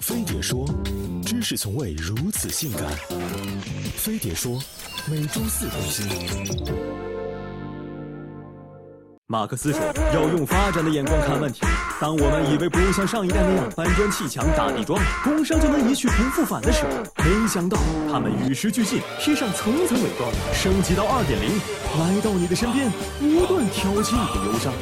[0.00, 0.66] 飞碟说
[1.24, 2.82] ：“知识从未如此性感。”
[3.96, 4.58] 飞碟说，
[5.10, 6.06] 每周四更新。
[9.26, 9.80] 马克思说
[10.14, 11.60] ：“要用发展的眼光看问题。
[12.00, 16.90] 当我们以为不用像上一代那样搬砖砌墙打地桩，工商就能一去不复返的时候，
[17.24, 17.76] 没想到
[18.10, 21.50] 他们与时俱进，披上层层伪装，升级到二点零，
[21.98, 22.90] 来到你的身边，
[23.20, 24.72] 不断挑起你的忧伤。”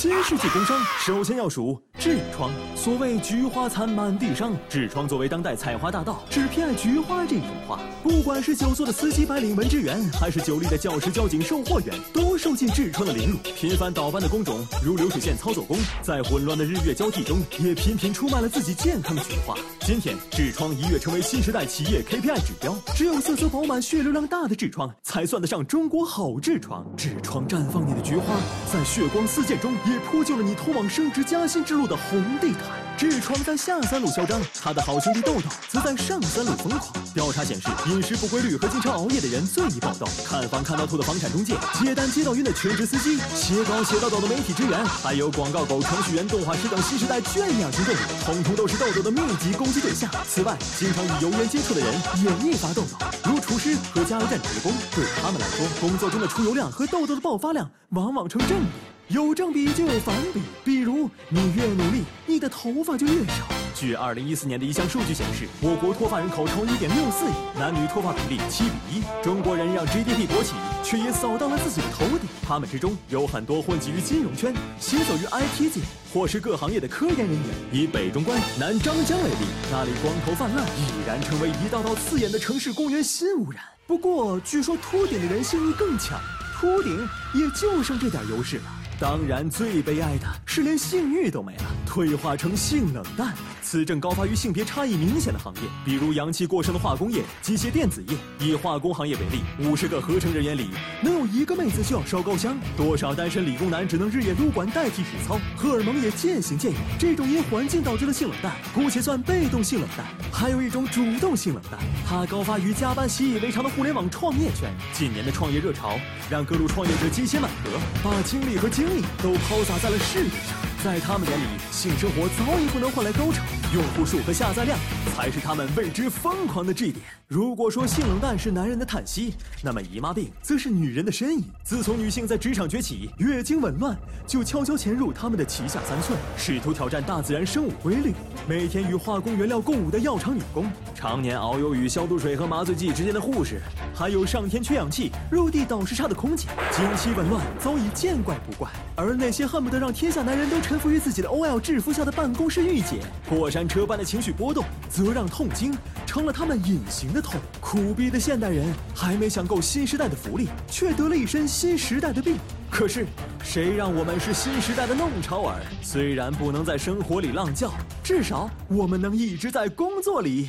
[0.00, 2.50] 新世纪工商首先要数痔疮。
[2.74, 7.78] 所谓菊花残满地伤，痔疮作为当代采花大盗，只偏爱菊花这种花。
[8.02, 13.36] 不管是久坐的司机白领文职员，还是久立的教师交警售货员，都受尽痔疮的凌辱。
[13.54, 19.54] 频繁倒班的工种，如流水线操作工，在混乱的日月交替中，也频频出卖了自己健康的菊花。
[19.80, 26.86] 今天，痔疮一跃成为新时代企业 KPI 指标，只有色泽饱满、血流量大的痔疮，才算得上中国好痔疮。
[26.96, 28.34] 痔疮绽放你的菊花，
[28.72, 32.62] 在血光四溅中，也铺就了你通往升职加薪之路的红地毯。
[32.96, 36.92] 痔疮在下三路嚣张，他的好兄弟痘痘则在上三路疯狂。
[37.14, 40.06] 调查显示，饮食不规律和经常熬夜的人最易爆痘。
[40.22, 50.10] 看房看到吐的房产中介，接单接到晕的全职司机，写稿写到抖的媒体职员，还有广告狗、程序员、动画师等新时代圈养型动物，统统都是痘痘的密集攻击对象。
[50.28, 58.66] 此外，经常与油烟接触的人也易发痘痘，如厨师和加油站职工，对他们来说，工作中的出油量和痘痘的爆发量往往成正比。
[59.10, 63.48] 有正比就有反比，比如你越努力，你的头发就越少。
[63.74, 69.02] 据二零一四年的一项数据显示，我国脱发人口超一点六四亿，男女脱发比例七比一。
[69.20, 70.54] 中国人让 GDP 勃起，
[70.84, 72.30] 却也扫到了自己的头顶。
[72.46, 75.80] 他们之中有很多混迹于金融圈，行走于 IT 界，
[76.14, 77.48] 或是各行业的科研人员。
[77.72, 83.60] 以北中关南张江为例，那里光头泛滥，已然成为一道道刺眼的城市公园新污染。
[83.88, 86.16] 不过，据说秃顶的人性欲更强，
[86.60, 86.96] 秃顶
[87.34, 88.62] 也就剩这点优势了。
[89.00, 93.34] 当然，最悲哀的是连性欲都没了，退化成性冷淡。
[93.62, 98.16] 此症高发于性别差异明显的行业，比如阳气过剩的化工业、机械电子业。
[98.38, 100.68] 以化工行业为例，五十个合成人员里
[101.02, 106.80] 能有一个妹子需要烧高香，多少单身理工男只能日夜撸管代替体操，荷尔蒙也渐行渐远。
[106.96, 110.06] 这种因环境导致的性冷淡，姑且算被动性冷淡。
[110.32, 114.72] 还有一种主动性冷淡，它高发于加班习以为常的互联网创业圈。
[114.92, 115.98] 近年的创业热潮，
[116.30, 117.70] 让各路创业者激情满格，
[118.04, 123.42] 把精力和精力都抛洒在了事业上，在他们眼里，性生活早已不能换来高潮，
[123.72, 124.76] 用户数和下载量
[125.14, 126.96] 才是他们为之疯狂的质点。
[127.28, 131.44] 如果说性冷淡是男人的叹息，那么姨妈病则是女人的呻吟。
[131.62, 138.12] 自从女性在职场崛起，月经紊乱就悄悄潜入他们的脐下三寸，试图挑战大自然生物规律。
[138.48, 143.60] 每天与化工原料共舞的药厂女工，常年遨游于消毒水和麻醉剂之间的护士，
[143.94, 148.68] 还有上天缺氧气、入地倒时差的空姐，经期紊乱早已见怪不怪。
[148.96, 152.98] 而那些恨不得让天下男人都臣服于自己的 OL 制服下的办公室御姐，
[153.28, 155.76] 过山车般的情绪波动，则让痛经
[156.06, 157.20] 成了他们隐形的。
[157.20, 162.38] 痛苦逼的现代人还没享够新时代的福利，却得了一身新时代的病。
[162.70, 163.06] 可是，
[163.44, 165.60] 谁让我们是新时代的弄潮儿？
[165.82, 167.70] 虽然不能在生活里浪叫，
[168.02, 170.48] 至少我们能一直在工作里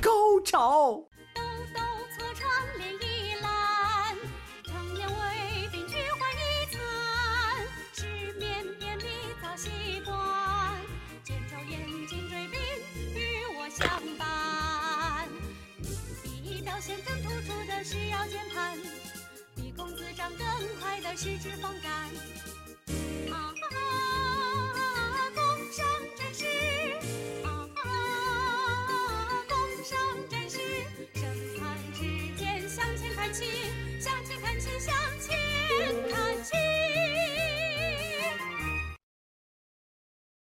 [0.00, 0.10] 高
[0.42, 1.09] 潮。
[20.60, 21.90] 轻快的使之风干
[23.32, 23.76] 啊哈
[24.76, 25.32] 啊
[26.18, 26.44] 战士
[27.42, 27.66] 啊
[29.48, 29.98] 风尚
[30.28, 30.58] 战士
[32.68, 33.40] 向前看齐
[33.98, 34.38] 向前